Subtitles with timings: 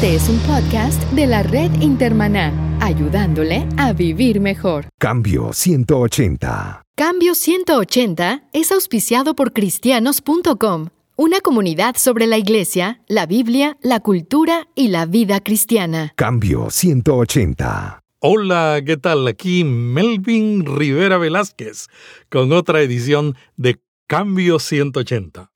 [0.00, 4.86] Este es un podcast de la red Intermaná, ayudándole a vivir mejor.
[4.96, 6.84] Cambio 180.
[6.94, 14.68] Cambio 180 es auspiciado por cristianos.com, una comunidad sobre la iglesia, la Biblia, la cultura
[14.76, 16.12] y la vida cristiana.
[16.14, 18.00] Cambio 180.
[18.20, 19.26] Hola, ¿qué tal?
[19.26, 21.88] Aquí Melvin Rivera Velázquez
[22.30, 25.50] con otra edición de Cambio 180.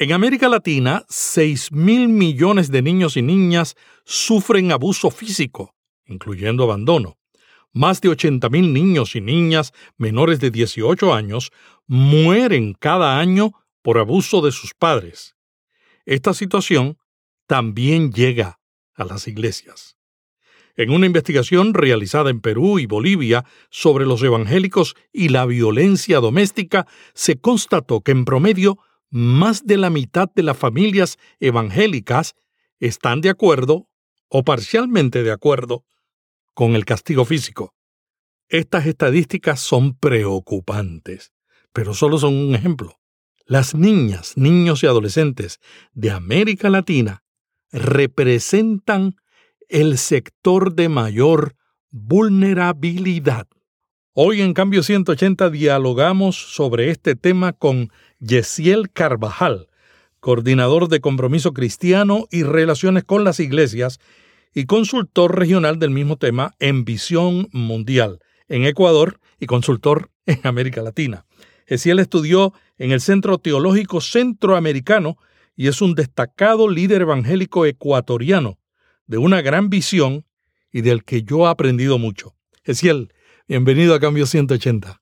[0.00, 5.74] En América Latina, 6 mil millones de niños y niñas sufren abuso físico,
[6.06, 7.18] incluyendo abandono.
[7.72, 11.50] Más de 80 mil niños y niñas menores de 18 años
[11.88, 15.34] mueren cada año por abuso de sus padres.
[16.06, 16.98] Esta situación
[17.48, 18.60] también llega
[18.94, 19.96] a las iglesias.
[20.76, 26.86] En una investigación realizada en Perú y Bolivia sobre los evangélicos y la violencia doméstica,
[27.14, 28.78] se constató que en promedio
[29.10, 32.34] más de la mitad de las familias evangélicas
[32.78, 33.88] están de acuerdo
[34.28, 35.84] o parcialmente de acuerdo
[36.54, 37.74] con el castigo físico.
[38.48, 41.32] Estas estadísticas son preocupantes,
[41.72, 42.98] pero solo son un ejemplo.
[43.46, 45.60] Las niñas, niños y adolescentes
[45.92, 47.22] de América Latina
[47.70, 49.16] representan
[49.68, 51.56] el sector de mayor
[51.90, 53.46] vulnerabilidad.
[54.12, 59.68] Hoy en Cambio 180 dialogamos sobre este tema con Yesiel Carvajal,
[60.20, 64.00] coordinador de Compromiso Cristiano y Relaciones con las Iglesias
[64.54, 70.82] y consultor regional del mismo tema en Visión Mundial en Ecuador y consultor en América
[70.82, 71.26] Latina.
[71.68, 75.18] Yesiel estudió en el Centro Teológico Centroamericano
[75.54, 78.58] y es un destacado líder evangélico ecuatoriano
[79.06, 80.24] de una gran visión
[80.72, 82.34] y del que yo he aprendido mucho.
[82.64, 83.12] Yesiel,
[83.46, 85.00] bienvenido a Cambio 180.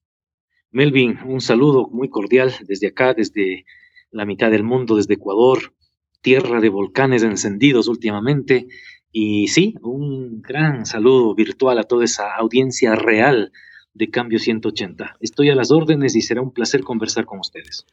[0.76, 3.64] Melvin, un saludo muy cordial desde acá, desde
[4.10, 5.72] la mitad del mundo, desde Ecuador,
[6.20, 8.66] tierra de volcanes encendidos últimamente.
[9.10, 13.52] Y sí, un gran saludo virtual a toda esa audiencia real
[13.94, 15.16] de Cambio 180.
[15.20, 17.86] Estoy a las órdenes y será un placer conversar con ustedes.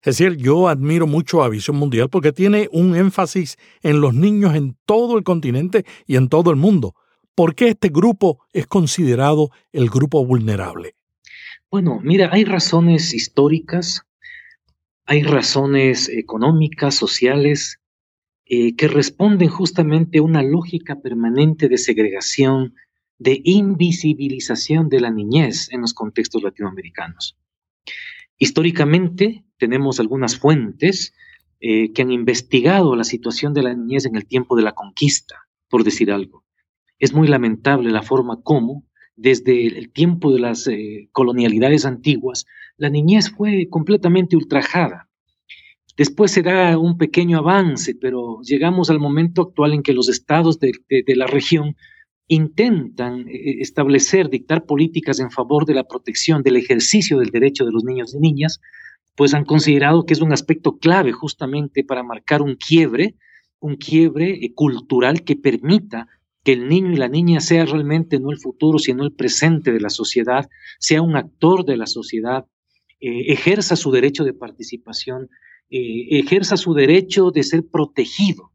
[0.00, 4.54] Es decir, yo admiro mucho a Visión Mundial porque tiene un énfasis en los niños
[4.54, 6.94] en todo el continente y en todo el mundo.
[7.34, 10.94] ¿Por qué este grupo es considerado el grupo vulnerable?
[11.70, 14.02] Bueno, mira, hay razones históricas,
[15.06, 17.78] hay razones económicas, sociales,
[18.44, 22.74] eh, que responden justamente a una lógica permanente de segregación,
[23.18, 27.38] de invisibilización de la niñez en los contextos latinoamericanos.
[28.36, 31.14] Históricamente tenemos algunas fuentes
[31.60, 35.36] eh, que han investigado la situación de la niñez en el tiempo de la conquista,
[35.68, 36.44] por decir algo.
[36.98, 38.89] Es muy lamentable la forma como
[39.20, 42.46] desde el tiempo de las eh, colonialidades antiguas,
[42.78, 45.08] la niñez fue completamente ultrajada.
[45.94, 50.58] Después se da un pequeño avance, pero llegamos al momento actual en que los estados
[50.58, 50.72] de,
[51.08, 51.76] la región
[52.28, 57.72] intentan eh, establecer, dictar políticas en favor de la protección del ejercicio del derecho de
[57.72, 58.58] los niños y niñas,
[59.16, 63.16] pues han considerado que es un aspecto clave justamente para marcar un quiebre,
[63.58, 66.08] un quiebre eh, cultural que permita
[66.42, 69.80] que el niño y la niña sea realmente no el futuro, sino el presente de
[69.80, 72.46] la sociedad, sea un actor de la sociedad,
[73.00, 75.28] eh, ejerza su derecho de participación,
[75.70, 78.52] eh, ejerza su derecho de ser protegido,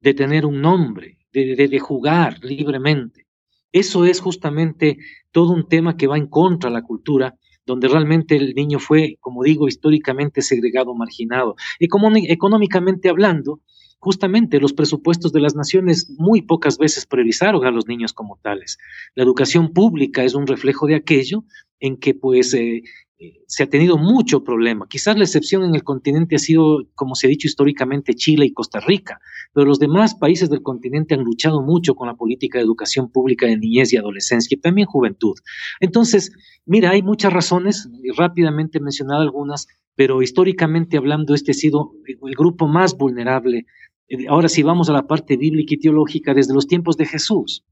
[0.00, 3.26] de tener un nombre, de, de, jugar libremente.
[3.70, 4.98] Eso es justamente
[5.30, 9.16] todo un tema que va en contra de la cultura, donde realmente el niño fue,
[9.20, 11.54] como digo, históricamente segregado, marginado.
[11.78, 13.60] Económicamente hablando,
[14.02, 18.76] justamente los presupuestos de las naciones muy pocas veces priorizaron a los niños como tales.
[19.14, 21.44] La educación pública es un reflejo de aquello
[21.78, 22.82] en que pues eh,
[23.20, 24.88] eh, se ha tenido mucho problema.
[24.90, 28.52] Quizás la excepción en el continente ha sido, como se ha dicho históricamente, Chile y
[28.52, 29.20] Costa Rica,
[29.54, 33.46] pero los demás países del continente han luchado mucho con la política de educación pública
[33.46, 35.36] de niñez y adolescencia y también juventud.
[35.78, 36.32] Entonces,
[36.66, 42.34] mira, hay muchas razones, rápidamente he mencionado algunas, pero históricamente hablando, este ha sido el
[42.34, 43.66] grupo más vulnerable
[44.28, 47.64] ahora si vamos a la parte bíblica y teológica desde los tiempos de Jesús.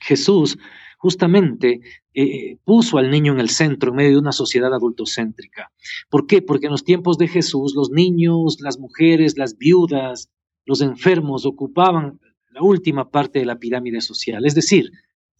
[0.00, 0.58] Jesús
[0.98, 1.80] justamente
[2.14, 5.70] eh, puso al niño en el centro en medio de una sociedad adultocéntrica.
[6.08, 6.42] ¿Por qué?
[6.42, 10.30] Porque en los tiempos de Jesús los niños, las mujeres, las viudas,
[10.64, 12.20] los enfermos ocupaban
[12.52, 14.46] la última parte de la pirámide social.
[14.46, 14.90] Es decir,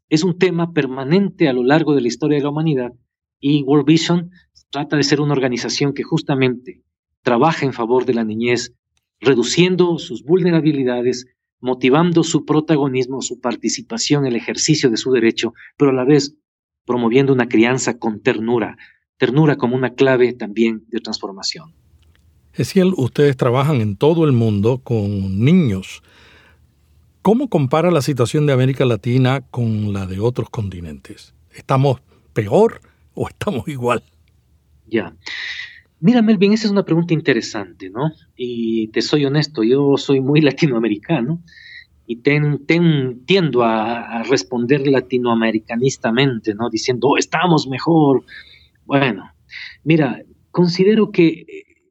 [0.08, 2.92] es un tema permanente a lo largo de la historia de la humanidad
[3.40, 4.30] y World Vision
[4.70, 6.82] trata de ser una organización que justamente
[7.22, 8.74] trabaja en favor de la niñez
[9.20, 11.26] reduciendo sus vulnerabilidades,
[11.60, 16.36] motivando su protagonismo, su participación, el ejercicio de su derecho, pero a la vez
[16.84, 18.76] promoviendo una crianza con ternura,
[19.16, 21.74] ternura como una clave también de transformación.
[22.52, 26.02] Esiel, ustedes trabajan en todo el mundo con niños.
[27.22, 31.34] ¿Cómo compara la situación de América Latina con la de otros continentes?
[31.54, 32.00] ¿Estamos
[32.32, 32.80] peor
[33.14, 34.02] o estamos igual?
[34.86, 35.16] Ya.
[36.06, 38.12] Mira, Melvin, esa es una pregunta interesante, ¿no?
[38.36, 41.42] Y te soy honesto, yo soy muy latinoamericano
[42.06, 46.68] y tiendo a, responder latinoamericanistamente, ¿no?
[46.68, 48.22] Diciendo, oh, estamos mejor.
[48.84, 49.32] Bueno,
[49.82, 51.46] mira, considero que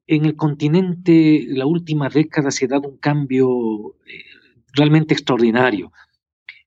[0.06, 4.26] en el continente la última década se ha dado un cambio eh,
[4.74, 5.92] realmente extraordinario,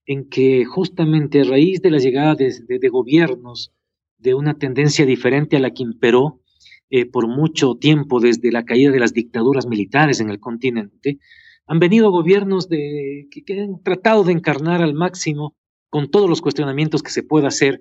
[0.05, 3.71] en que justamente a raíz de la llegada de, gobiernos
[4.17, 6.41] de una tendencia diferente a la que imperó
[6.89, 11.19] eh, por mucho tiempo desde la caída de las dictaduras militares en el continente,
[11.65, 15.55] han venido gobiernos que, han tratado de encarnar al máximo,
[15.89, 17.79] con todos los cuestionamientos que se pueda hacer,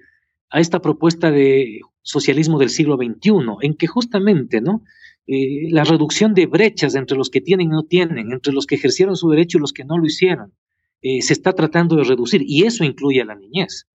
[0.50, 3.32] a esta propuesta de socialismo del siglo XXI,
[3.62, 4.82] en que justamente ¿no?
[5.26, 8.76] Eh, la reducción de brechas entre los que tienen y no tienen, entre los que
[8.76, 10.52] ejercieron su derecho y los que no lo hicieron,
[11.02, 13.86] eh, se está tratando de reducir, y eso incluye a la niñez.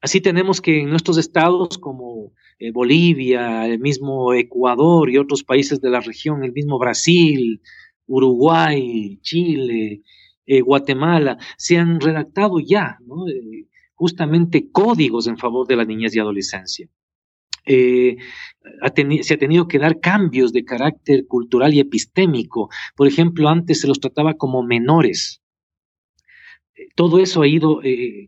[0.00, 5.80] Así tenemos que en nuestros estados como eh, Bolivia, el mismo Ecuador y otros países
[5.80, 7.60] de la región, el mismo Brasil,
[8.06, 10.02] Uruguay, Chile,
[10.46, 12.98] eh, Guatemala, se han redactado ya
[13.28, 16.88] eh, justamente códigos en favor de la niñez y adolescencia.
[17.66, 18.18] Se
[18.82, 22.68] ha tenido que dar cambios de carácter cultural y epistémico.
[22.94, 25.43] Por ejemplo, antes se los trataba como menores.
[26.94, 27.80] Todo eso ha ido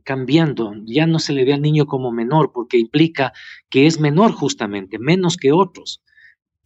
[0.05, 0.75] cambiando.
[0.85, 3.33] Ya no se le ve al niño como menor porque implica
[3.71, 6.03] que es menor justamente, menos que otros.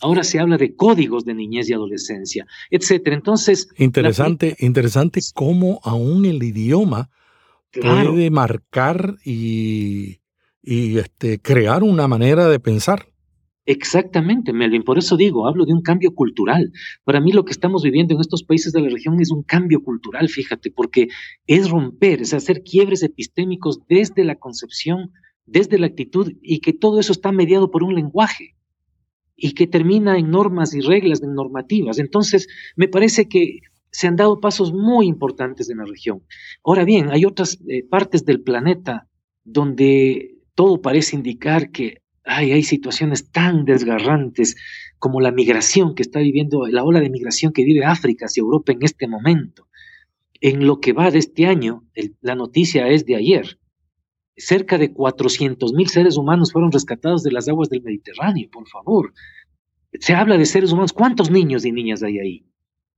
[0.00, 3.14] Ahora se habla de códigos de niñez y adolescencia, etcétera.
[3.14, 3.68] Entonces.
[3.76, 7.10] Interesante, interesante cómo aún el idioma
[7.70, 10.20] puede marcar y,
[10.62, 13.09] este, crear una manera de pensar.
[13.70, 14.82] Exactamente, Melvin.
[14.82, 16.72] Por eso digo, hablo de un cambio cultural.
[17.04, 19.84] Para mí lo que estamos viviendo en estos países de la región es un cambio
[19.84, 21.06] cultural, fíjate, porque
[21.46, 25.12] es romper, es hacer quiebres epistémicos desde la concepción,
[25.46, 28.56] desde la actitud, y que todo eso está mediado por un lenguaje
[29.36, 32.00] y que termina en normas y reglas, en normativas.
[32.00, 33.60] Entonces, me parece que
[33.92, 36.24] se han dado pasos muy importantes en la región.
[36.64, 39.06] Ahora bien, hay otras eh, partes del planeta
[39.44, 42.02] donde todo parece indicar que
[42.36, 44.56] hay situaciones tan desgarrantes
[44.98, 48.72] como la migración que está viviendo, la ola de migración que vive África hacia Europa
[48.72, 49.68] en este momento.
[50.40, 51.84] En lo que va de este año,
[52.20, 53.58] la noticia es de ayer,
[54.36, 59.12] cerca de 400 mil seres humanos fueron rescatados de las aguas del Mediterráneo, por favor.
[59.98, 62.46] Se habla de seres humanos, ¿cuántos niños y niñas hay ahí?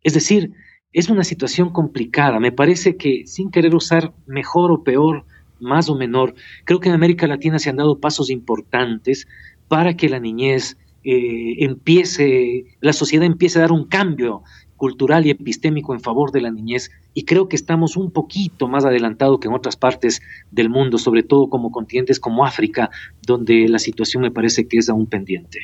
[0.02, 0.52] Es decir,
[0.92, 2.38] es una situación complicada.
[2.38, 5.26] Me parece que sin querer usar mejor o peor,
[5.62, 9.26] más o menor, creo que en América Latina se han dado pasos importantes
[9.68, 14.42] para que la niñez eh, empiece, la sociedad empiece a dar un cambio
[14.76, 18.84] cultural y epistémico en favor de la niñez y creo que estamos un poquito más
[18.84, 20.20] adelantado que en otras partes
[20.50, 22.90] del mundo, sobre todo como continentes como África,
[23.24, 25.60] donde la situación me parece que es aún pendiente.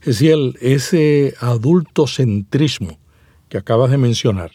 [0.00, 2.98] Ese adultocentrismo
[3.50, 4.52] que acabas de mencionar,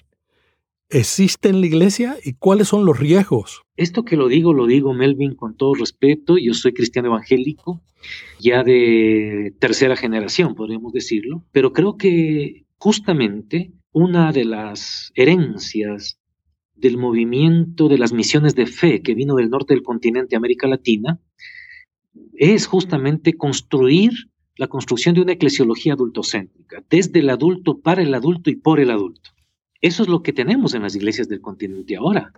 [0.89, 3.62] ¿existe en la iglesia y cuáles son los riesgos?
[3.75, 7.81] Esto que lo digo, lo digo Melvin con todo respeto, yo soy cristiano evangélico,
[8.39, 16.19] ya de tercera generación, podríamos decirlo, pero creo que justamente una de las herencias
[16.76, 21.19] del movimiento de las misiones de fe que vino del norte del continente América Latina
[22.35, 24.11] es justamente construir
[24.56, 28.92] la construcción de una eclesiología adultocéntrica, desde el adulto, para el adulto y por el
[28.92, 29.31] adulto.
[29.81, 32.31] Eso es lo que tenemos en las iglesias del continente ahora.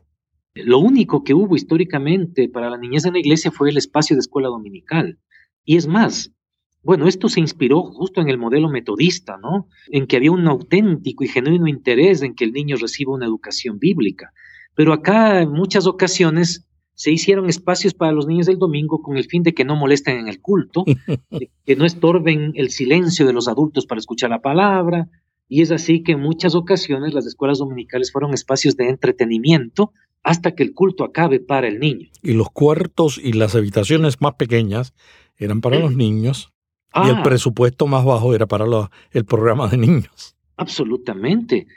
[0.56, 4.22] Lo único que hubo históricamente para la niñez en la iglesia fue el espacio de
[4.22, 5.20] escuela dominical.
[5.64, 6.34] Y es más,
[6.82, 9.68] bueno, esto se inspiró justo en el modelo metodista, ¿no?
[9.90, 13.80] En que había un auténtico y genuino interés en que el niño reciba una educación
[13.80, 14.32] bíblica.
[14.76, 19.26] Pero acá en muchas ocasiones se hicieron espacios para los niños del domingo con el
[19.26, 20.84] fin de que no molesten en el culto,
[21.66, 25.10] que no estorben el silencio de los adultos para escuchar la palabra.
[25.50, 29.92] Y es así que en muchas ocasiones las escuelas dominicales fueron espacios de entretenimiento
[30.24, 32.08] hasta que el culto acabe para el niño.
[32.22, 34.94] Y los cuartos y las habitaciones más pequeñas
[35.38, 36.54] eran para los niños
[36.94, 37.24] y el ah.
[37.24, 38.66] presupuesto más bajo era para
[39.12, 40.36] el programa de niños.
[40.56, 41.68] Absolutamente.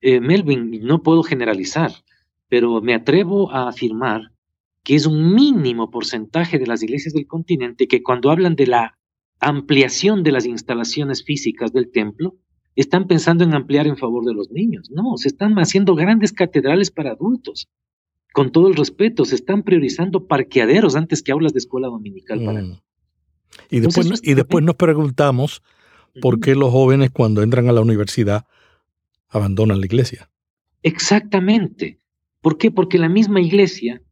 [0.00, 1.92] Eh, Melvin, no puedo generalizar,
[2.48, 4.32] pero me atrevo a afirmar
[4.84, 8.98] que es un mínimo porcentaje de las iglesias del continente que cuando hablan de la
[9.40, 12.36] ampliación de las instalaciones físicas del templo,
[12.80, 14.88] están pensando en ampliar en favor de los niños.
[14.90, 17.68] No, se están haciendo grandes catedrales para adultos.
[18.32, 22.62] Con todo el respeto, se están priorizando parqueaderos antes que aulas de escuela dominical para
[22.62, 22.80] mm.
[23.70, 25.62] Y después, y después nos preguntamos
[26.20, 28.46] por qué los jóvenes cuando entran a la universidad
[29.28, 30.30] abandonan la iglesia.
[30.82, 31.98] Exactamente.
[32.40, 32.70] ¿Por qué?
[32.70, 34.02] Porque la misma iglesia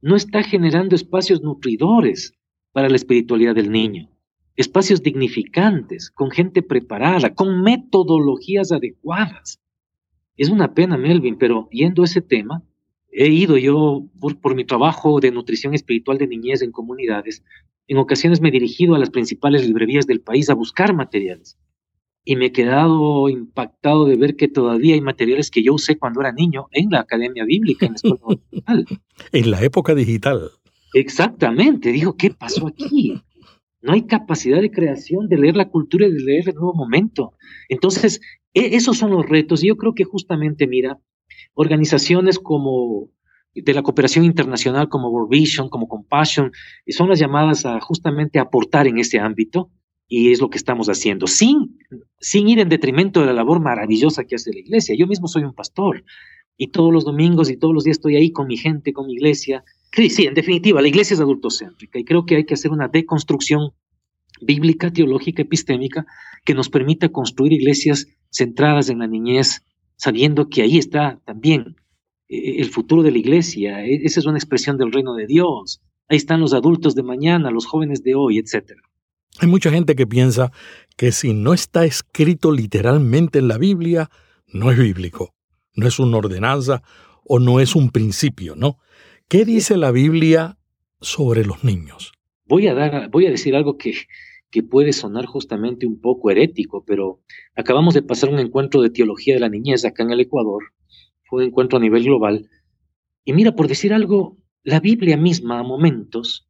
[0.00, 2.34] no está generando espacios nutridores
[2.70, 4.11] para la espiritualidad del niño,
[4.56, 9.60] espacios dignificantes, con gente preparada, con metodologías adecuadas.
[10.36, 12.62] Es una pena, Melvin, pero viendo ese tema,
[13.10, 17.44] he ido yo por, mi trabajo de nutrición espiritual de niñez en comunidades,
[17.86, 21.58] en ocasiones me he dirigido a las principales librerías del país a buscar materiales.
[22.24, 26.20] Y me he quedado impactado de ver que todavía hay materiales que yo usé cuando
[26.20, 28.40] era niño en la academia bíblica, en la escuela
[29.32, 30.50] En la época digital.
[30.94, 31.90] Exactamente.
[31.90, 33.20] Dijo, ¿qué pasó aquí?
[33.82, 37.34] No hay capacidad de creación de leer la cultura y de leer el nuevo momento.
[37.68, 38.20] Entonces,
[38.54, 39.62] e, esos son los retos.
[39.62, 40.98] Y yo creo que justamente, mira,
[41.54, 43.10] organizaciones como
[43.54, 46.52] de la cooperación internacional como World Vision, como Compassion,
[46.88, 49.70] son las llamadas a justamente aportar en ese ámbito
[50.08, 51.78] y es lo que estamos haciendo, sin,
[52.20, 54.94] sin ir en detrimento de la labor maravillosa que hace la iglesia.
[54.98, 56.04] Yo mismo soy un pastor
[56.56, 59.14] y todos los domingos y todos los días estoy ahí con mi gente, con mi
[59.14, 59.64] iglesia.
[59.94, 63.72] Sí, en definitiva, la iglesia es adultocéntrica y creo que hay que hacer una deconstrucción
[64.40, 66.06] bíblica, teológica, epistémica,
[66.44, 69.62] que nos permita construir iglesias centradas en la niñez,
[69.96, 71.76] sabiendo que ahí está también
[72.28, 73.84] eh, el futuro de la iglesia.
[73.84, 75.82] E, esa es una expresión del reino de Dios.
[76.08, 78.72] Ahí están los adultos de mañana, los jóvenes de hoy, etc.
[79.38, 80.52] Hay mucha gente que piensa
[80.96, 84.10] que si no está escrito literalmente en la Biblia,
[84.46, 85.34] no es bíblico,
[85.74, 86.82] no es una ordenanza
[87.24, 88.78] o no es un principio, ¿no?
[89.32, 90.58] ¿Qué dice la Biblia
[91.00, 92.12] sobre los niños?
[92.44, 93.94] Voy a, dar, voy a decir algo que
[94.50, 97.22] que puede sonar justamente un poco herético, pero
[97.56, 100.64] acabamos de pasar un encuentro de teología de la niñez acá en el Ecuador,
[101.22, 102.50] fue un encuentro a nivel global,
[103.24, 106.46] y mira, por decir algo, la Biblia misma a momentos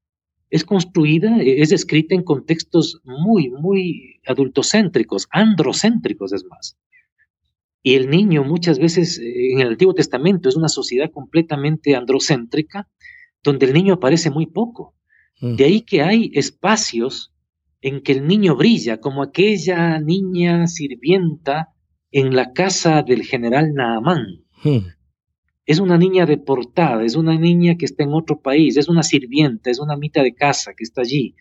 [0.50, 6.76] es construida, es escrita en contextos muy, muy adultocéntricos, androcéntricos es más.
[7.82, 12.88] Y el niño muchas veces en el Antiguo Testamento es una sociedad completamente androcéntrica,
[13.42, 14.94] donde el niño aparece muy poco.
[15.40, 15.56] Mm.
[15.56, 17.32] De ahí que hay espacios
[17.80, 21.70] en que el niño brilla, como aquella niña sirvienta
[22.12, 24.44] en la casa del general Naamán.
[24.62, 24.86] Hmm.
[25.66, 29.70] Es una niña deportada, es una niña que está en otro país, es una sirvienta,
[29.70, 31.34] es una mitad de casa que está allí,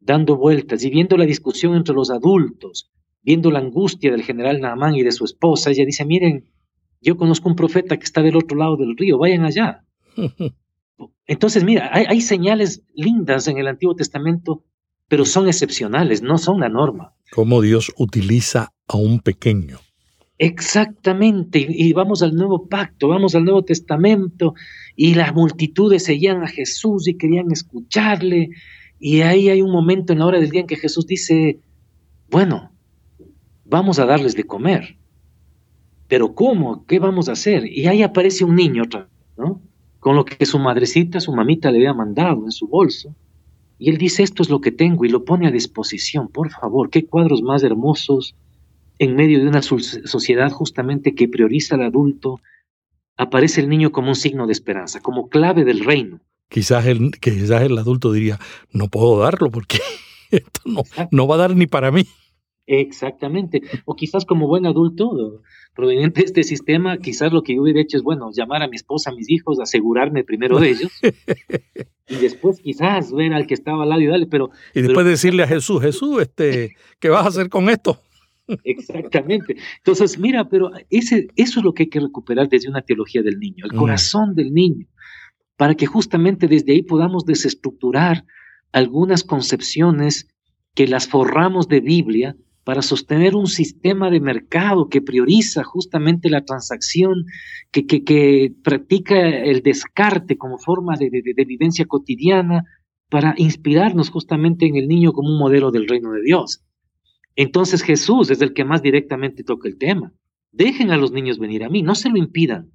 [0.00, 2.90] dando vueltas y viendo la discusión entre los adultos,
[3.22, 5.70] viendo la angustia del general Naamán y de su esposa.
[5.70, 6.50] Ella dice, miren,
[7.00, 9.84] yo conozco un profeta que está del otro lado del río, vayan allá.
[11.26, 14.64] Entonces, mira, hay, hay señales lindas en el Antiguo Testamento
[15.12, 17.12] pero son excepcionales, no son la norma.
[17.32, 19.78] Cómo Dios utiliza a un pequeño.
[20.38, 24.54] Exactamente, y vamos al nuevo pacto, vamos al Nuevo Testamento,
[24.96, 28.52] y las multitudes seguían a Jesús y querían escucharle,
[28.98, 31.60] y ahí hay un momento en la hora del día en que Jesús dice,
[32.30, 32.72] bueno,
[33.64, 34.96] vamos a darles de comer,
[36.08, 36.84] pero ¿cómo?
[36.86, 37.66] ¿Qué vamos a hacer?
[37.66, 38.82] Y ahí aparece un niño,
[39.36, 39.60] ¿no?
[39.98, 43.14] Con lo que su madrecita, su mamita le había mandado en su bolso,
[43.82, 46.28] y él dice, esto es lo que tengo y lo pone a disposición.
[46.28, 48.36] Por favor, qué cuadros más hermosos
[49.00, 52.40] en medio de una sociedad justamente que prioriza al adulto.
[53.16, 56.20] Aparece el niño como un signo de esperanza, como clave del reino.
[56.48, 58.38] Quizás el, quizás el adulto diría,
[58.70, 59.80] no puedo darlo porque
[60.30, 62.06] esto no, no va a dar ni para mí.
[62.66, 63.62] Exactamente.
[63.84, 65.42] O quizás como buen adulto
[65.74, 68.76] proveniente de este sistema, quizás lo que yo hubiera hecho es, bueno, llamar a mi
[68.76, 70.92] esposa, a mis hijos, asegurarme primero de ellos,
[72.08, 74.50] y después quizás ver al que estaba al lado y darle, pero...
[74.74, 77.98] Y después decirle a Jesús, Jesús, este, ¿qué vas a hacer con esto?
[78.64, 79.56] Exactamente.
[79.78, 83.38] Entonces, mira, pero ese, eso es lo que hay que recuperar desde una teología del
[83.38, 83.78] niño, el mm.
[83.78, 84.86] corazón del niño,
[85.56, 88.24] para que justamente desde ahí podamos desestructurar
[88.72, 90.28] algunas concepciones
[90.74, 96.44] que las forramos de Biblia para sostener un sistema de mercado que prioriza justamente la
[96.44, 97.24] transacción,
[97.70, 102.64] que, que, practica el descarte como forma de, de, vivencia cotidiana,
[103.08, 106.64] para inspirarnos justamente en el niño como un modelo del reino de Dios.
[107.36, 110.14] Entonces Jesús es el que más directamente toca el tema.
[110.50, 112.72] Dejen a los niños venir a mí, no se lo impidan.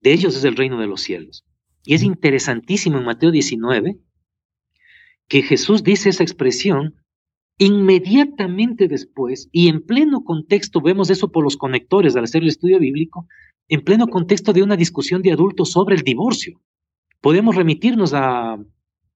[0.00, 1.44] De ellos es el reino de los cielos.
[1.84, 3.98] Y es interesantísimo en Mateo 19
[5.28, 6.96] que Jesús dice esa expresión
[7.58, 12.78] Inmediatamente después, y en pleno contexto, vemos eso por los conectores al hacer el estudio
[12.78, 13.26] bíblico,
[13.68, 16.60] en pleno contexto de una discusión de adultos sobre el divorcio.
[17.22, 18.58] Podemos remitirnos a,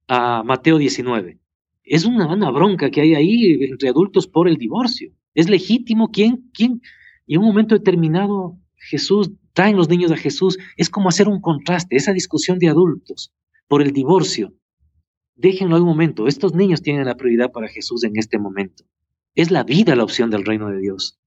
[0.09, 1.38] Mateo 19.
[1.85, 5.12] Es una, una, bronca que hay ahí entre adultos por el divorcio.
[5.35, 6.80] Es legítimo quién, quién,
[7.26, 10.59] y en un momento determinado Jesús traen los niños a Jesús.
[10.76, 13.32] Es como hacer un contraste, esa discusión de adultos
[13.68, 14.52] por el divorcio
[15.40, 16.26] Déjenlo un momento.
[16.26, 18.85] Estos niños tienen la prioridad para Jesús en este momento.
[19.35, 21.18] Es la vida la opción del reino de Dios,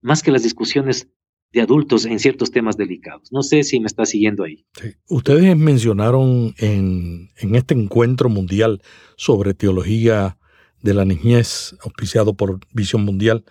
[0.00, 1.08] más que las discusiones
[1.52, 3.32] de adultos en ciertos temas delicados.
[3.32, 4.66] No sé si me está siguiendo ahí.
[5.08, 8.82] Ustedes mencionaron en, en, este encuentro mundial
[9.16, 10.38] sobre teología
[10.82, 13.44] de la niñez, auspiciado por Visión Mundial,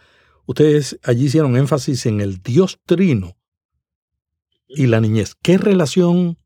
[0.45, 3.35] ustedes allí hicieron énfasis en el Dios trino
[4.67, 5.35] y la niñez.
[5.41, 6.37] ¿Qué relación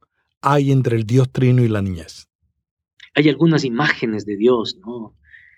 [0.42, 2.29] hay entre el Dios trino y la niñez?
[3.20, 5.14] Hay algunas imágenes de Dios, ¿no?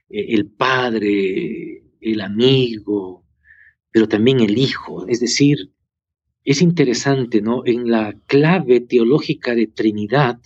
[0.09, 3.23] E, el Padre, el amigo,
[3.91, 5.07] pero también el Hijo.
[5.07, 5.71] Es decir,
[6.43, 7.61] es interesante, ¿no?
[7.63, 10.39] En la clave teológica de Trinidad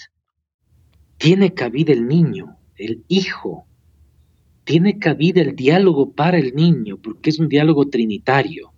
[1.17, 3.65] tiene cabida el niño, el Hijo.
[4.65, 8.73] Tiene cabida el diálogo para el niño, porque es un diálogo trinitario.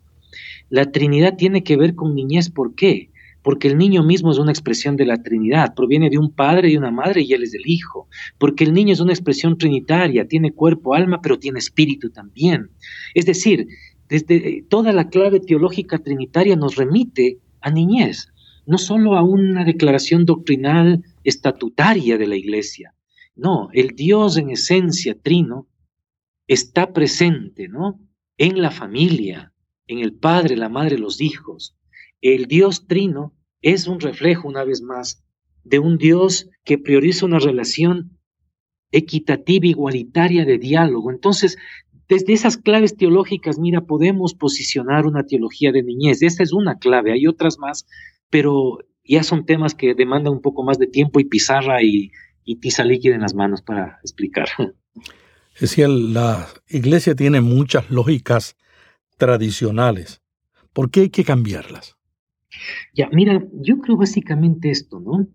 [0.70, 3.10] La Trinidad tiene que ver con niñez, ¿por qué?
[3.42, 6.78] Porque el niño mismo es una expresión de la Trinidad, proviene de un padre y
[6.78, 8.08] una madre y él es el Hijo.
[8.38, 12.72] Porque el niño es una expresión trinitaria, tiene cuerpo, alma, pero tiene espíritu también.
[13.14, 13.68] Es decir,
[14.10, 18.30] desde toda la clave teológica trinitaria nos remite a niñez,
[18.66, 22.94] no solo a una declaración doctrinal estatutaria de la iglesia.
[23.36, 25.68] No, el Dios en esencia trino
[26.48, 28.00] está presente, ¿no?
[28.38, 29.54] En la familia,
[29.88, 31.76] en el padre, la madre, los hijos.
[32.22, 35.24] El Dios trino es un reflejo, una vez más,
[35.64, 38.18] de un Dios que prioriza una relación
[38.92, 41.12] equitativa, igualitaria de diálogo.
[41.12, 41.58] Entonces,
[42.08, 46.22] desde esas claves teológicas, mira, podemos posicionar una teología de niñez.
[46.22, 47.86] Esta es una clave, hay otras más,
[48.30, 52.12] pero ya son temas que demandan un poco más de tiempo y pizarra y,
[52.62, 54.48] tiza líquida en las manos para explicar.
[55.60, 58.56] Decía, la iglesia tiene muchas lógicas
[59.18, 60.22] tradicionales.
[60.72, 61.97] ¿Por qué hay que cambiarlas?
[62.94, 65.28] Ya, mira, yo creo básicamente esto, ¿no?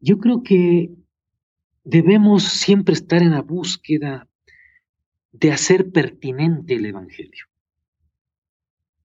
[0.00, 0.90] Yo creo que
[1.84, 4.28] debemos siempre estar en la búsqueda
[5.32, 7.46] de hacer pertinente el Evangelio.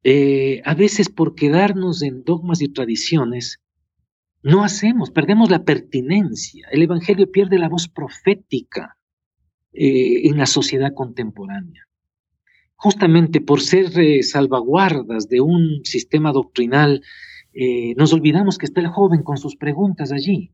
[0.03, 3.61] Eh, a veces por quedarnos en dogmas y tradiciones,
[4.43, 6.67] no hacemos, perdemos la pertinencia.
[6.71, 8.97] El Evangelio pierde la voz profética
[9.73, 11.87] eh, en la sociedad contemporánea.
[12.75, 17.01] Justamente por ser eh, salvaguardas de un sistema doctrinal,
[17.97, 20.51] nos olvidamos que está el joven con sus preguntas allí.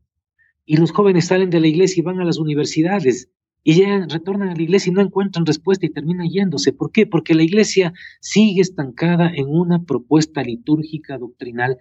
[0.64, 3.28] Y los jóvenes salen de la iglesia y van a las universidades
[3.64, 6.72] y ya retornan a la iglesia y no encuentran respuesta y terminan yéndose.
[6.72, 7.06] ¿Por qué?
[7.06, 11.78] Porque la iglesia sigue estancada en una propuesta litúrgica doctrinal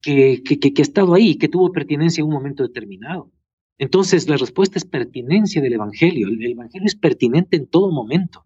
[0.00, 3.30] que, que, que, ha estado ahí, que tuvo pertinencia en un momento determinado.
[3.78, 6.28] Entonces, la respuesta es pertinencia del Evangelio.
[6.28, 8.44] El, Evangelio es pertinente en todo momento.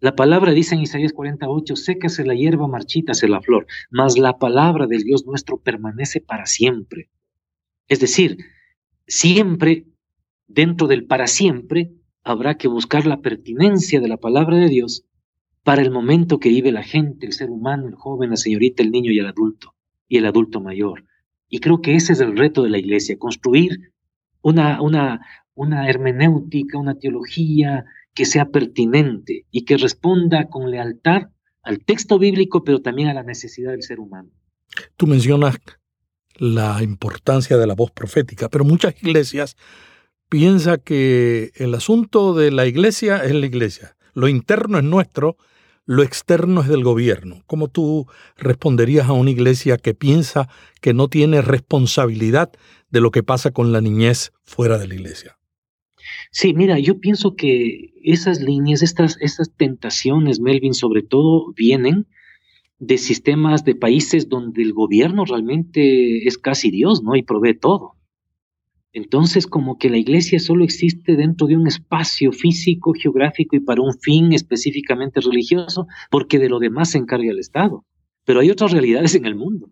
[0.00, 4.86] La palabra dice en Isaías 48, sécase la hierba, marchítase la flor, mas la palabra
[4.86, 7.10] del Dios nuestro permanece para siempre.
[7.86, 8.38] Es decir,
[9.06, 9.84] siempre
[10.50, 11.92] dentro del para siempre,
[12.24, 15.04] habrá que buscar la pertinencia de la palabra de Dios
[15.62, 18.90] para el momento que vive la gente, el ser humano, el joven, la señorita, el
[18.90, 19.74] niño y el adulto,
[20.08, 21.04] y el adulto mayor.
[21.48, 23.92] Y creo que ese es el reto de la iglesia, construir
[24.42, 27.84] una, una, una hermenéutica, una teología
[28.20, 31.28] que sea pertinente y que responda con lealtad
[31.62, 34.28] al texto bíblico, pero también a la necesidad del ser humano.
[34.98, 35.56] Tú mencionas
[36.34, 39.56] la importancia de la voz profética, pero muchas iglesias
[40.28, 45.38] piensa que el asunto de la iglesia es la iglesia, lo interno es nuestro,
[45.86, 47.42] lo externo es del gobierno.
[47.46, 48.06] ¿Cómo tú
[48.36, 50.46] responderías a una iglesia que piensa
[50.82, 52.50] que no tiene responsabilidad
[52.90, 55.39] de lo que pasa con la niñez fuera de la iglesia?
[56.30, 62.06] Sí, mira, yo pienso que esas líneas, estas, estas tentaciones, Melvin, sobre todo vienen
[62.78, 67.14] de sistemas de países donde el gobierno realmente es casi Dios, ¿no?
[67.14, 67.96] Y provee todo.
[68.92, 73.82] Entonces, como que la iglesia solo existe dentro de un espacio físico, geográfico y para
[73.82, 77.84] un fin específicamente religioso, porque de lo demás se encarga el Estado.
[78.24, 79.70] Pero hay otras realidades en el mundo,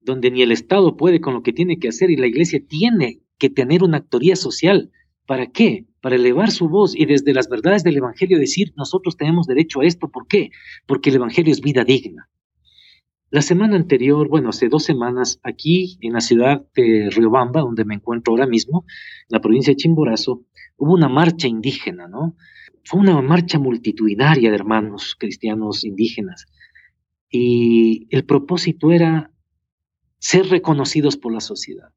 [0.00, 3.20] donde ni el Estado puede con lo que tiene que hacer y la iglesia tiene
[3.38, 4.90] que tener una actoría social.
[5.30, 5.86] ¿Para qué?
[6.00, 9.84] Para elevar su voz y desde las verdades del Evangelio decir, nosotros tenemos derecho a
[9.84, 10.10] esto.
[10.10, 10.50] ¿Por qué?
[10.86, 12.28] Porque el Evangelio es vida digna.
[13.30, 17.94] La semana anterior, bueno, hace dos semanas, aquí en la ciudad de Riobamba, donde me
[17.94, 20.42] encuentro ahora mismo, en la provincia de Chimborazo,
[20.76, 22.36] hubo una marcha indígena, ¿no?
[22.82, 26.46] Fue una marcha multitudinaria de hermanos cristianos indígenas.
[27.30, 29.30] Y el propósito era
[30.18, 31.92] ser reconocidos por la sociedad,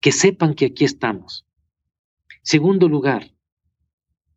[0.00, 1.46] que sepan que aquí estamos.
[2.44, 3.30] Segundo lugar,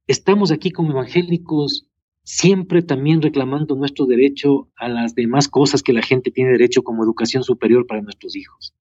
[0.05, 1.87] estamos aquí como evangélicos
[2.21, 7.03] siempre también reclamando nuestro derecho a las demás cosas que la gente tiene derecho como
[7.03, 8.75] educación superior para nuestros hijos.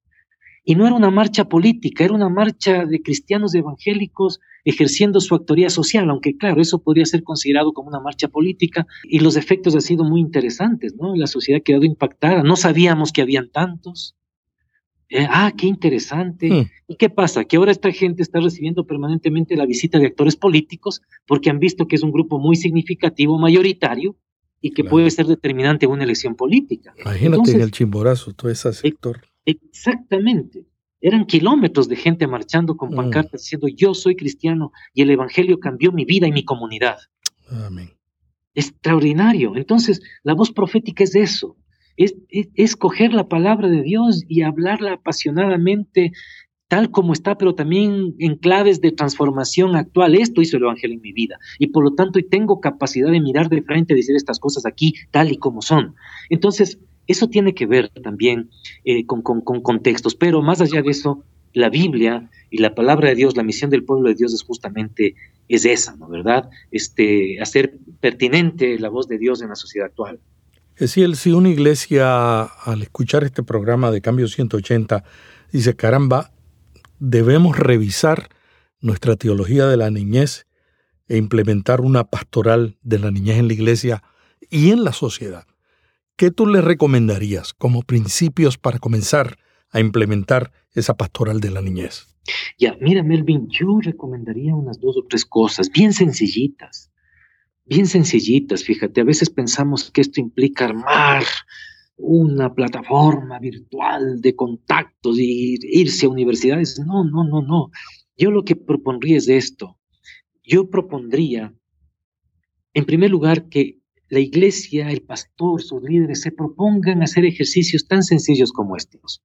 [0.63, 5.71] Y no era una marcha política, era una marcha de cristianos evangélicos ejerciendo su actoría
[5.71, 9.83] social, aunque claro, eso podría ser considerado como una marcha política y los efectos han
[9.83, 11.17] sido muy interesantes, ¿no?
[11.17, 14.17] La sociedad ha quedado impactada, no sabíamos que habían tantos.
[15.17, 16.51] Eh, ah, qué interesante.
[16.51, 16.71] Hmm.
[16.89, 17.45] ¿Y qué pasa?
[17.45, 21.87] Que ahora esta gente está recibiendo permanentemente la visita de actores políticos porque han visto
[21.87, 24.17] que es un grupo muy significativo, mayoritario,
[24.61, 26.95] y que puede ser determinante en una elección política.
[26.99, 29.21] Imagínate en el Chimborazo, todo ese sector.
[29.45, 30.67] Exactamente.
[31.01, 32.97] Eran kilómetros de gente marchando con mm.
[32.97, 36.97] pancartas diciendo yo soy cristiano y el Evangelio cambió mi vida y mi comunidad.
[37.49, 37.91] Amén.
[38.55, 39.55] Extraordinario.
[39.55, 41.57] Entonces, la voz profética es eso,
[41.97, 46.13] es, es, coger la palabra de Dios y hablarla apasionadamente
[46.69, 50.15] tal como está, pero también en claves de transformación actual.
[50.15, 51.39] Esto hizo el Evangelio en mi vida.
[51.59, 55.31] Y por lo tanto, tengo capacidad de mirar de frente decir estas cosas aquí tal
[55.31, 55.95] y como son.
[56.31, 58.51] Entonces, eso tiene que ver también
[58.85, 63.37] eh, con, contextos, pero más allá de eso, la Biblia y la palabra de Dios,
[63.37, 65.15] la misión del pueblo de Dios es justamente
[65.49, 66.09] es esa, ¿no?
[66.09, 66.49] ¿Verdad?
[66.71, 70.19] Este, hacer pertinente la voz de Dios en la sociedad actual.
[70.79, 75.05] Decir, si una iglesia al escuchar este programa de Cambio 180
[75.53, 76.33] dice, caramba,
[76.99, 78.29] debemos revisar
[78.81, 80.47] nuestra teología de la niñez
[81.07, 84.03] e implementar una pastoral de la niñez en la iglesia
[84.51, 85.47] y en la sociedad.
[86.17, 89.37] ¿qué tú le recomendarías como principios para comenzar
[89.71, 92.07] a implementar esa pastoral de la niñez?
[92.59, 96.91] Ya, mira, Melvin, yo recomendaría unas dos o tres cosas bien sencillitas,
[97.65, 101.25] bien sencillitas, fíjate, a veces pensamos que esto implica armar
[101.97, 106.79] una plataforma virtual de contactos y irse a universidades.
[106.85, 107.71] No, no, no, no.
[108.17, 109.79] Yo lo que propondría es esto.
[110.43, 111.55] Yo propondría,
[112.75, 118.03] en primer lugar, que la iglesia, el pastor, sus líderes se propongan hacer ejercicios tan
[118.03, 119.23] sencillos como estos.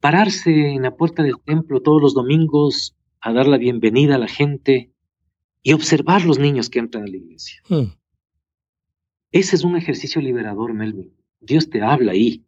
[0.00, 4.28] Pararse en la puerta del templo todos los domingos a dar la bienvenida a la
[4.28, 4.91] gente
[5.62, 7.62] y observar los niños que entran a la iglesia.
[7.68, 7.92] Hmm.
[9.30, 11.14] Ese es un ejercicio liberador, Melvin.
[11.40, 12.44] Dios te habla ahí.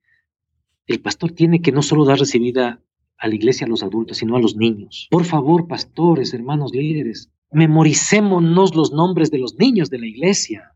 [0.86, 2.82] El pastor tiene que no solo dar recibida
[3.16, 5.08] a la iglesia a los adultos, sino a los niños.
[5.10, 10.74] Por favor, pastores, hermanos líderes, memoricémonos los nombres de los niños de la iglesia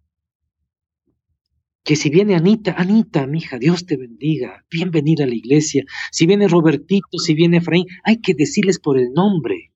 [1.89, 5.87] que si viene Anita, Anita, mija, Dios te bendiga, bienvenida a la iglesia.
[6.13, 9.73] Si viene Robertito, si viene Efraín, hay que decirles por el nombre.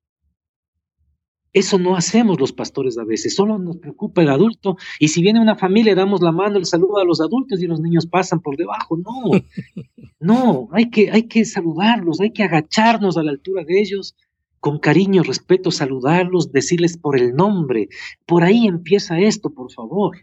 [1.52, 5.38] Eso no hacemos los pastores a veces, solo nos preocupa el adulto y si viene
[5.38, 8.56] una familia damos la mano, el saludo a los adultos y los niños pasan por
[8.56, 8.96] debajo.
[8.96, 9.30] No,
[10.20, 14.16] no, hay que, hay que saludarlos, hay que agacharnos a la altura de ellos,
[14.60, 17.88] con cariño, respeto, saludarlos, decirles por el nombre.
[18.24, 20.16] Por ahí empieza esto, por favor.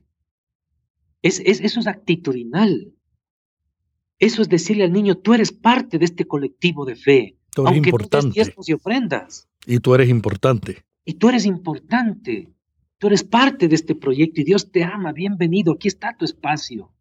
[1.21, 2.93] Es, eso es actitudinal.
[4.17, 7.37] Eso es decirle al niño, tú eres parte de este colectivo de fe.
[7.53, 8.41] Tú eres aunque importante.
[8.65, 9.47] y ofrendas.
[9.67, 10.85] Y tú eres importante.
[11.05, 12.53] Y tú eres importante.
[12.97, 15.13] Tú eres parte de este proyecto y Dios te ama.
[15.13, 15.73] Bienvenido.
[15.73, 16.91] Aquí está tu espacio.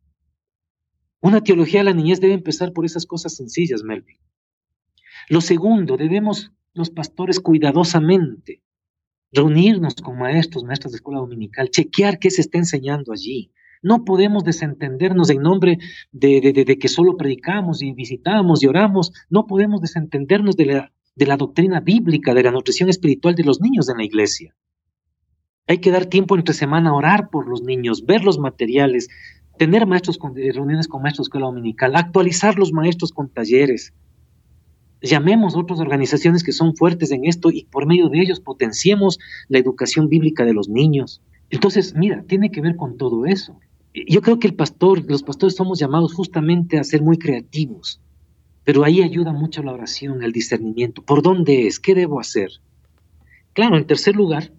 [1.20, 4.18] Una teología de la niñez debe empezar por esas cosas sencillas, Melvin.
[5.28, 8.62] Lo segundo, debemos los pastores cuidadosamente
[9.32, 14.44] reunirnos con maestros, maestras de escuela dominical, chequear qué se está enseñando allí, no podemos
[14.44, 15.78] desentendernos en nombre
[16.10, 19.12] de, que solo predicamos y visitamos y oramos.
[19.30, 23.60] No podemos desentendernos de la, de la doctrina bíblica, de la nutrición espiritual de los
[23.60, 24.54] niños en la iglesia.
[25.66, 29.08] Hay que dar tiempo entre semana a orar por los niños, ver los materiales,
[29.58, 33.92] tener maestros con, eh, reuniones con maestros de escuela dominical, actualizar los maestros con talleres.
[35.02, 39.18] Llamemos a otras organizaciones que son fuertes en esto y por medio de ellos potenciemos
[39.48, 41.20] la educación bíblica de los niños.
[41.50, 43.58] Entonces, mira, tiene que ver con todo eso
[44.06, 48.00] yo creo que el pastor, los pastores somos llamados justamente a ser muy creativos,
[48.68, 51.00] pero ahí ayuda mucho la oración, el discernimiento.
[51.00, 51.80] ¿Por dónde es?
[51.80, 52.50] ¿Qué debo hacer?
[53.54, 54.52] Claro, en tercer lugar,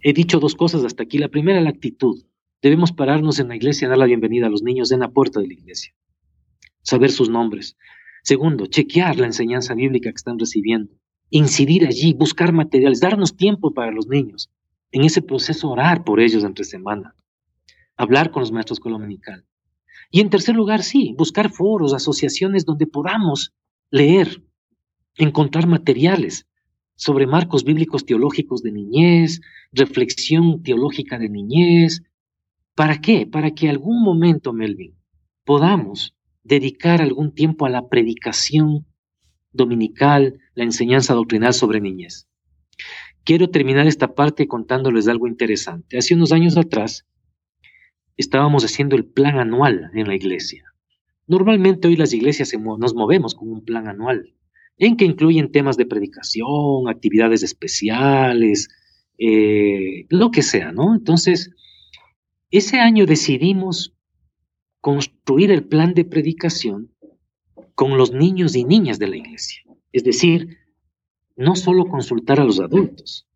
[0.00, 1.18] he dicho dos cosas hasta aquí.
[1.18, 2.24] La primera, la actitud.
[2.60, 5.46] Debemos pararnos en la iglesia, dar la bienvenida a los niños en la puerta de
[5.46, 5.94] la iglesia,
[6.82, 7.76] saber sus nombres.
[8.24, 10.92] Segundo, chequear la enseñanza bíblica que están recibiendo,
[11.30, 14.50] incidir allí, buscar materiales, darnos tiempo para los niños.
[14.90, 17.14] En ese proceso, orar por ellos entre semana
[17.96, 19.44] hablar con los maestros colominical.
[20.14, 23.54] Y en tercer lugar, sí, buscar foros, asociaciones donde podamos
[23.90, 24.42] leer,
[25.16, 26.46] encontrar materiales
[26.96, 29.40] sobre marcos bíblicos teológicos de niñez,
[29.72, 32.02] reflexión teológica de niñez.
[32.74, 33.26] ¿Para qué?
[33.26, 34.94] Para que algún momento, Melvin,
[35.44, 38.86] podamos dedicar algún tiempo a la predicación
[39.50, 42.28] dominical, la enseñanza doctrinal sobre niñez.
[43.24, 45.96] Quiero terminar esta parte contándoles algo interesante.
[45.96, 47.06] Hace unos años atrás,
[48.16, 50.64] estábamos haciendo el plan anual en la iglesia.
[51.26, 54.34] Normalmente hoy las iglesias nos movemos con un plan anual,
[54.78, 58.68] en que incluyen temas de predicación, actividades especiales,
[59.18, 60.94] eh, lo que sea, ¿no?
[60.94, 61.50] Entonces,
[62.50, 63.94] ese año decidimos
[64.80, 66.90] construir el plan de predicación
[67.74, 69.62] con los niños y niñas de la iglesia.
[69.92, 70.58] Es decir,
[71.36, 73.26] no solo consultar a los adultos,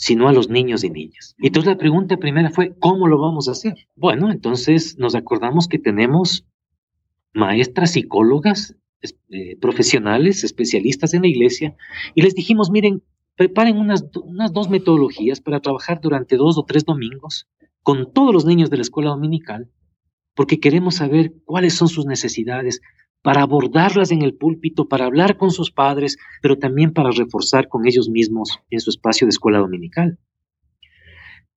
[0.00, 1.36] sino a los niños y niñas.
[1.38, 3.74] Y entonces la pregunta primera fue, ¿cómo lo vamos a hacer?
[3.96, 6.46] Bueno, entonces nos acordamos que tenemos
[7.34, 8.74] maestras psicólogas
[9.28, 11.76] eh, profesionales, especialistas en la iglesia,
[12.14, 13.02] y les dijimos, miren,
[13.36, 17.46] preparen unas, unas dos metodologías para trabajar durante dos o tres domingos
[17.82, 19.70] con todos los niños de la escuela dominical,
[20.34, 22.80] porque queremos saber cuáles son sus necesidades,
[23.22, 27.86] para abordarlas en el púlpito, para hablar con sus padres, pero también para reforzar con
[27.86, 30.18] ellos mismos en su espacio de escuela dominical.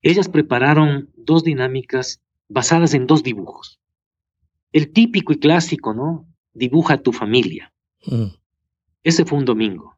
[0.02, 3.80] Ellas prepararon dos dinámicas basadas en dos dibujos.
[4.74, 6.28] El típico y clásico, ¿no?
[6.54, 7.74] Dibuja a tu familia.
[8.06, 8.26] Mm.
[9.04, 9.98] Ese fue un domingo.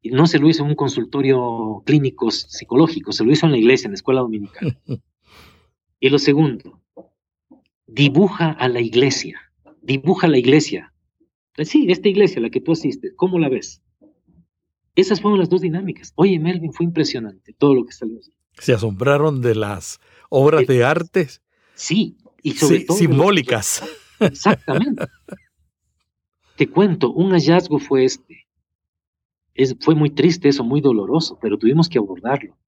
[0.00, 3.58] Y no se lo hizo en un consultorio clínico psicológico, se lo hizo en la
[3.58, 4.78] iglesia, en la escuela dominical.
[6.00, 6.80] y lo segundo,
[7.86, 9.49] dibuja a la iglesia
[9.82, 10.92] dibuja la iglesia.
[11.56, 13.82] Eh, sí, esta iglesia, la que tú asistes, ¿cómo la ves?
[14.96, 16.12] Esas fueron las dos dinámicas.
[16.16, 18.18] Oye, Melvin, fue impresionante todo lo que salió.
[18.58, 21.42] Se asombraron de las obras de artes.
[21.74, 23.82] Sí, y sobre todo simbólicas.
[24.20, 25.06] Exactamente.
[26.56, 28.46] Te cuento, un hallazgo fue este.
[29.54, 32.58] Es, fue muy triste eso, muy doloroso, pero tuvimos que abordarlo.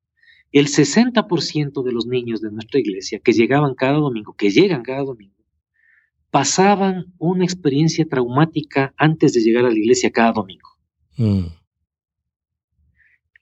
[0.50, 5.02] El 60% de los niños de nuestra iglesia que llegaban cada domingo, que llegan cada
[5.02, 5.41] domingo,
[6.32, 10.70] pasaban una experiencia traumática antes de llegar a la iglesia cada domingo.
[11.18, 11.48] Mm.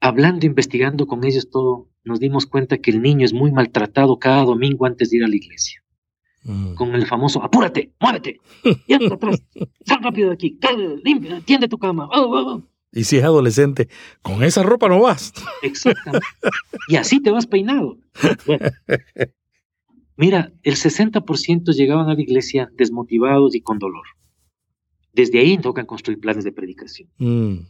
[0.00, 4.44] Hablando, investigando con ellos todo, nos dimos cuenta que el niño es muy maltratado cada
[4.44, 5.80] domingo antes de ir a la iglesia.
[6.42, 6.74] Mm.
[6.74, 8.40] Con el famoso, apúrate, muévete,
[8.88, 9.40] y atrás,
[9.86, 10.58] sal rápido de aquí,
[11.04, 12.08] limpia, tiende tu cama.
[12.12, 12.62] Oh, oh, oh".
[12.92, 13.88] Y si es adolescente,
[14.20, 15.32] con esa ropa no vas.
[15.62, 16.26] Exactamente.
[16.88, 17.98] Y así te vas peinado.
[20.20, 24.04] Mira, el 60% llegaban a la iglesia desmotivados y con dolor.
[25.14, 27.08] Desde ahí tocan construir planes de predicación.
[27.16, 27.60] Mm.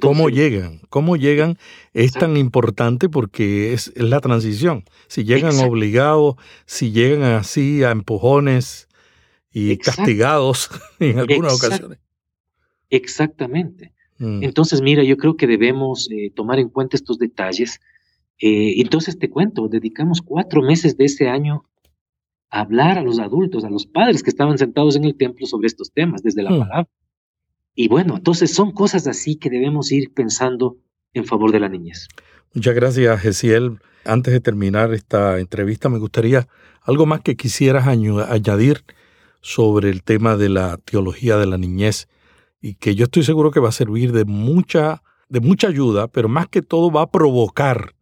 [0.00, 0.82] ¿Cómo llegan?
[0.88, 1.58] ¿Cómo llegan?
[1.94, 4.84] Es tan importante porque es, la transición.
[5.08, 8.86] Si llegan obligados, si llegan así a empujones
[9.52, 11.98] y castigados en algunas ocasiones.
[12.88, 13.92] Exactamente.
[14.18, 14.44] Mm.
[14.44, 17.80] Entonces, mira, yo creo que debemos eh, tomar en cuenta estos detalles
[18.38, 21.64] eh, entonces te cuento, dedicamos cuatro meses de ese año
[22.50, 25.68] a hablar a los adultos, a los padres que estaban sentados en el templo sobre
[25.68, 26.58] estos temas, desde la hmm.
[26.58, 26.88] palabra.
[27.74, 30.76] Y bueno, entonces son cosas así que debemos ir pensando
[31.14, 32.08] en favor de la niñez.
[32.54, 33.78] Muchas gracias, Gesiel.
[34.04, 36.48] Antes de terminar esta entrevista, me gustaría
[36.82, 38.84] algo más que quisieras añadir
[39.40, 42.08] sobre el tema de la teología de la niñez
[42.60, 46.28] y que yo estoy seguro que va a servir de mucha, de mucha ayuda, pero
[46.28, 47.94] más que todo va a provocar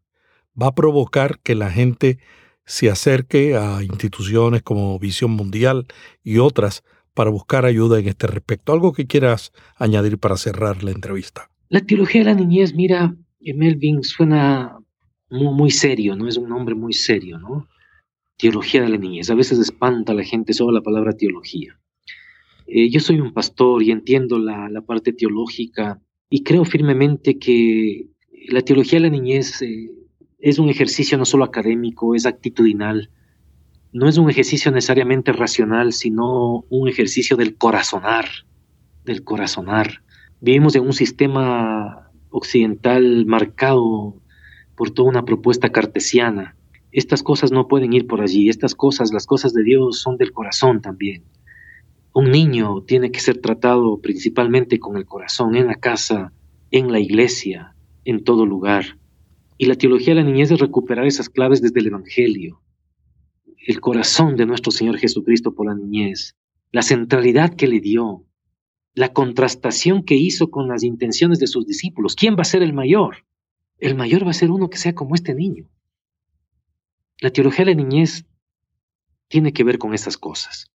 [0.60, 2.18] va a provocar que la gente
[2.64, 5.86] se acerque a instituciones como Visión Mundial
[6.22, 6.84] y otras
[7.14, 8.72] para buscar ayuda en este respecto.
[8.72, 11.50] ¿Algo que quieras añadir para cerrar la entrevista?
[11.68, 14.78] La teología de la niñez, mira, eh, Melvin suena
[15.30, 16.28] muy, serio, ¿no?
[16.28, 17.68] Es un nombre muy serio, ¿no?
[18.36, 19.30] Teología de la niñez.
[19.30, 21.78] A veces espanta a la gente sobre la palabra teología.
[22.66, 28.06] Eh, yo soy un pastor y entiendo la, parte teológica y creo firmemente que
[28.48, 29.90] la teología de la niñez eh,
[30.40, 33.10] es un ejercicio no solo académico, es actitudinal,
[33.92, 38.26] no es un ejercicio necesariamente racional, sino un ejercicio del corazonar,
[39.04, 40.02] del corazonar.
[40.40, 44.16] Vivimos en un sistema occidental marcado
[44.76, 46.56] por toda una propuesta cartesiana.
[46.92, 50.32] Estas cosas no pueden ir por allí, estas cosas, las cosas de Dios son del
[50.32, 51.24] corazón también.
[52.12, 56.32] Un niño tiene que ser tratado principalmente con el corazón, en la casa,
[56.70, 57.74] en la iglesia,
[58.04, 58.99] en todo lugar.
[59.60, 62.62] Y la teología de la niñez es recuperar esas claves desde el Evangelio,
[63.66, 66.34] el corazón de nuestro Señor Jesucristo por la niñez,
[66.72, 68.24] la centralidad que le dio,
[68.94, 72.16] la contrastación que hizo con las intenciones de sus discípulos.
[72.16, 73.26] ¿Quién va a ser el mayor?
[73.76, 75.68] El mayor va a ser uno que sea como este niño.
[77.18, 78.24] La teología de la niñez
[79.28, 80.72] tiene que ver con esas cosas.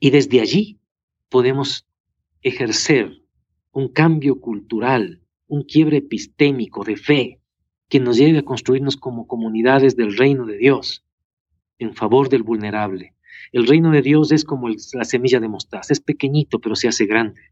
[0.00, 0.80] Y desde allí
[1.28, 1.86] podemos
[2.40, 3.22] ejercer
[3.70, 7.38] un cambio cultural, un quiebre epistémico de fe,
[7.92, 11.04] que nos lleve a construirnos como comunidades del reino de Dios
[11.78, 13.14] en favor del vulnerable.
[13.52, 17.04] El reino de Dios es como la semilla de mostaza, es pequeñito pero se hace
[17.04, 17.42] grande.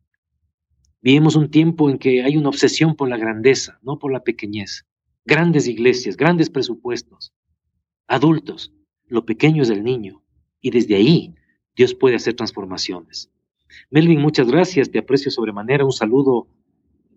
[1.02, 4.86] Vivimos un tiempo en que hay una obsesión por la grandeza, no por la pequeñez.
[5.26, 7.34] Grandes iglesias, grandes presupuestos,
[8.06, 8.72] adultos,
[9.08, 10.22] lo pequeño es el niño.
[10.62, 11.34] Y desde ahí
[11.76, 13.30] Dios puede hacer transformaciones.
[13.90, 15.84] Melvin, muchas gracias, te aprecio sobremanera.
[15.84, 16.48] Un saludo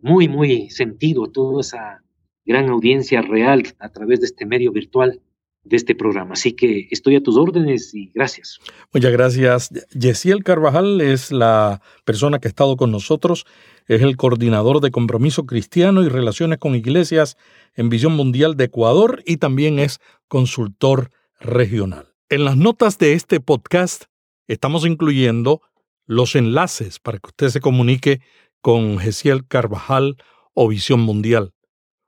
[0.02, 2.04] muy, muy sentido toda esa
[2.46, 5.22] gran audiencia real a través de este medio virtual
[5.64, 6.34] de este programa.
[6.34, 8.60] Así que estoy a tus órdenes y gracias.
[8.94, 9.70] Muchas gracias.
[9.98, 13.46] Yesiel Carvajal es la persona que ha estado con nosotros,
[13.88, 17.38] es el coordinador de compromiso cristiano y relaciones con iglesias
[17.76, 22.14] en Visión Mundial de Ecuador y también es consultor regional.
[22.30, 24.06] En las notas de este podcast
[24.48, 25.62] estamos incluyendo
[26.06, 28.22] los enlaces para que usted se comunique
[28.62, 30.18] con Gesiel Carvajal
[30.54, 31.54] o Visión Mundial.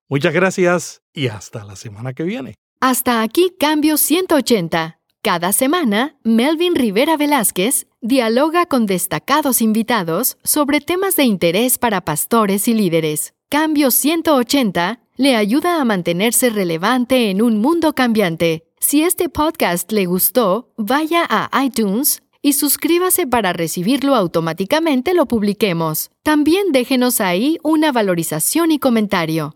[0.07, 2.53] Muchas gracias y hasta la semana que viene.
[2.79, 4.99] Hasta aquí Cambio 180.
[5.23, 12.67] Cada semana, Melvin Rivera Velázquez dialoga con destacados invitados sobre temas de interés para pastores
[12.67, 13.33] y líderes.
[13.49, 18.67] Cambio 180 le ayuda a mantenerse relevante en un mundo cambiante.
[18.79, 26.11] Si este podcast le gustó, vaya a iTunes y suscríbase para recibirlo automáticamente lo publiquemos.
[26.21, 29.55] También déjenos ahí una valorización y comentario.